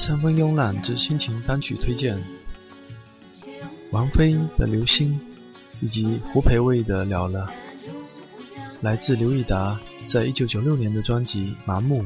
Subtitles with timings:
[0.00, 2.18] 三分慵懒之心情单曲推荐：
[3.90, 5.12] 王菲的《流星》
[5.82, 7.46] 以及胡培卫的《了了》，
[8.80, 12.02] 来自刘以达在一九九六年的专辑《麻木》。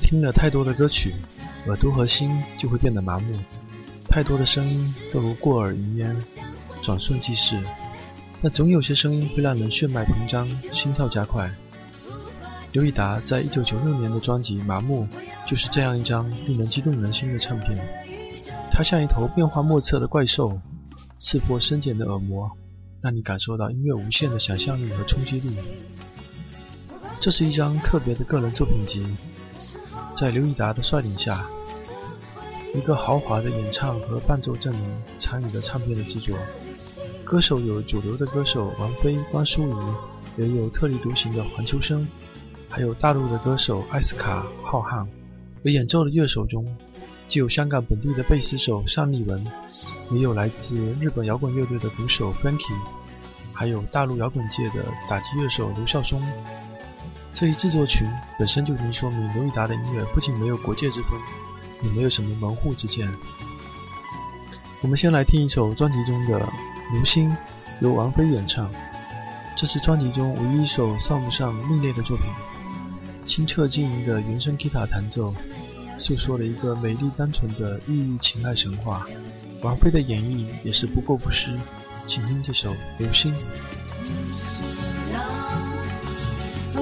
[0.00, 1.14] 听了太多的歌曲，
[1.68, 3.38] 耳朵和心就会变得麻木，
[4.08, 6.20] 太多的声音都如过耳云烟，
[6.82, 7.56] 转瞬即逝。
[8.42, 11.54] 但总有些声音会让人血脉膨胀，心跳加快。
[12.72, 15.04] 刘以达在一九九六年的专辑《麻木》
[15.46, 17.78] 就是这样一张令人激动人心的唱片。
[18.70, 20.58] 它像一头变化莫测的怪兽，
[21.18, 22.50] 刺破深茧的耳膜，
[23.02, 25.54] 让你感受到音乐无限的想象力和冲击力。
[27.20, 29.06] 这是一张特别的个人作品集，
[30.14, 31.46] 在刘以达的率领下，
[32.74, 36.34] 一个豪华的演唱和伴奏阵容参与了唱片的制作。
[37.22, 42.08] 歌手有主流的歌手王菲、关淑怡，也有特立独行的黄秋生，
[42.72, 45.06] 还有大陆的歌手艾斯卡、浩瀚。
[45.62, 46.66] 而演奏的乐手中，
[47.28, 49.46] 既有香港本地的贝斯手尚立文，
[50.10, 52.74] 也有来自日本摇滚乐队的鼓手 Frankie，
[53.52, 56.20] 还有大陆摇滚界的打击乐手刘孝松。
[57.34, 61.10] 这一制作群本身就能说明刘以达的音乐不仅没有国界之分，
[61.82, 63.06] 也没有什么门户之见。
[64.80, 66.48] 我们先来听一首专辑中的。
[66.92, 67.34] 流星
[67.80, 68.70] 由王菲演唱，
[69.56, 72.26] 这是专辑中唯一一首算不上另类的作品。
[73.24, 75.32] 清澈晶莹的原声吉他弹奏，
[75.98, 79.06] 诉说了一个美丽单纯的异域情爱神话。
[79.62, 81.56] 王菲的演绎也是不过不失，
[82.06, 83.32] 请听这首《流星》。
[86.74, 86.80] 这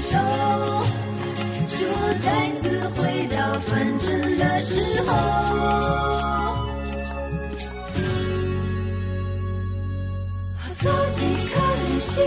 [0.00, 0.16] 手，
[1.68, 1.94] 是我
[2.24, 2.28] 再
[2.60, 2.64] 次
[2.96, 3.68] 回到凡
[3.98, 4.72] 尘的时
[5.06, 5.08] 候，
[10.80, 11.52] 做一颗
[11.86, 12.24] 流星，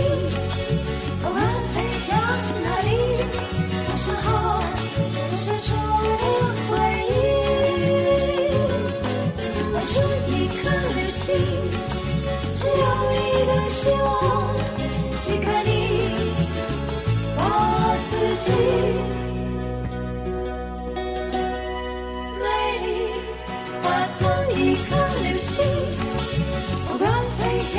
[1.21, 1.35] 不管
[1.73, 2.07] 飞向
[2.63, 2.87] 哪里。
[3.95, 4.27] 身后
[5.37, 5.67] 闪烁
[6.19, 6.23] 的
[6.69, 6.71] 回
[7.09, 7.11] 忆，
[9.73, 9.91] 我是
[10.29, 10.61] 一颗
[10.93, 11.25] 流星，
[12.55, 12.71] 只有
[13.13, 13.17] 一
[13.47, 14.05] 个希望，
[22.39, 22.45] 美
[22.83, 22.87] 丽
[23.81, 23.85] 化
[24.19, 24.21] 作
[24.51, 24.89] 一颗
[25.23, 25.49] 流星，
[26.87, 27.73] 不管飞向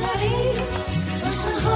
[0.00, 0.24] 哪里，
[1.20, 1.66] 我身后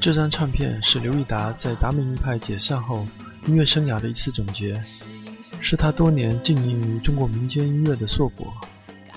[0.00, 3.06] 这张唱片是刘以达在达明一派解散后
[3.46, 4.82] 音乐生涯的一次总结，
[5.60, 8.50] 是他多年浸淫于中国民间音乐的硕果。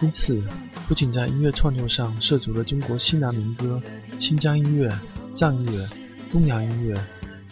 [0.02, 0.44] 因此，
[0.86, 3.82] 不仅在音乐创作上涉足了中国西南民歌、
[4.20, 4.92] 新疆音乐、
[5.34, 5.88] 藏乐、
[6.30, 6.94] 东洋音乐，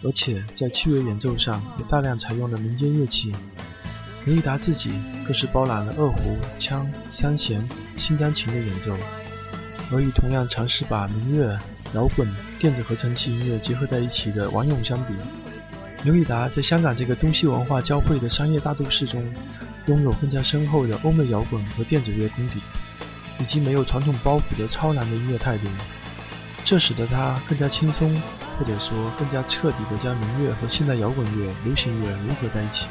[0.02, 3.32] 而且在器乐演奏上也大量采用了民间乐器。
[4.26, 4.92] 刘以达自己
[5.24, 8.94] 更是包揽了二胡、腔、三弦、新疆琴的演奏。
[9.90, 11.58] 而与同样尝试把民乐、
[11.94, 12.26] 摇滚、
[12.62, 15.12] 电子合成器音乐结合在一起的王勇相比，
[16.04, 19.20] 刘以达在香港这个东西文化交汇的商业大都市中，
[19.86, 22.60] 拥有更加深厚的欧美摇滚和电子乐功底，
[23.40, 25.64] 以及没有传统包袱的超难的音乐态度。
[26.62, 28.14] 这使得他更加轻松，
[28.56, 32.86] 或者说更加彻底地将民乐和现代摇滚乐、流行乐融合在一起。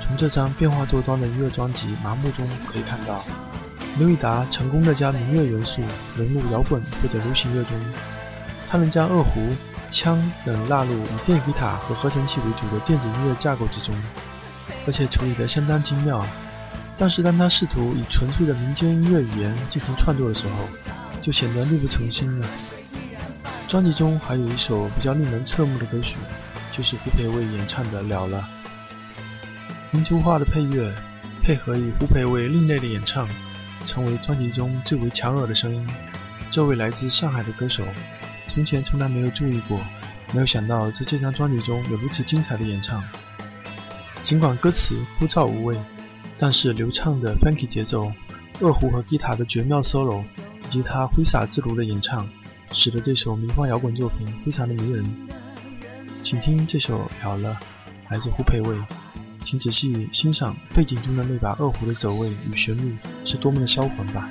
[0.00, 3.24] 从这张变化多端的音乐专辑《麻木》中可以看到。
[3.96, 5.82] 刘以达成功的将民乐元素
[6.16, 7.76] 融入摇滚或者流行乐中，
[8.68, 9.40] 他能将二胡、
[9.90, 13.94] 枪等纳入以电吉他和合成器为主的电子音乐架构之中，
[14.86, 16.24] 而且处理得相当精妙。
[16.96, 20.68] 但是当他试图以纯粹的民间音乐语言进行创作的时候，
[21.22, 22.46] 就显得力不从心了。
[23.68, 26.16] 专辑中还有一首比较令人侧目的歌曲，
[26.72, 28.46] 就是胡培卫演唱的《了了》。
[29.92, 30.92] 民族化的配乐，
[31.42, 33.28] 配合以胡培卫另类的演唱，
[33.84, 35.86] 成为专辑中最为抢耳的声音。
[36.50, 37.84] 这位来自上海的歌手，
[38.48, 39.78] 从前从来没有注意过，
[40.32, 43.04] 没有想到在这张专辑中有如此精彩的演唱。
[44.24, 45.80] 尽管歌词枯燥无味，
[46.36, 48.10] 但是流畅的 funky 节奏、
[48.60, 50.24] 二胡和吉他的绝妙 solo，
[50.64, 52.28] 以及他挥洒自如的演唱。
[52.70, 55.28] 使得这首民风摇滚作品非常的迷人，
[56.20, 57.58] 请听这首《了了》，
[58.12, 58.76] 来自胡培卫，
[59.42, 64.30] 请仔细欣赏背景中的那把二胡的走位与旋律是多么的销魂吧。